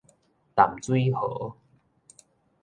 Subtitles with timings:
[0.55, 1.55] 淡水河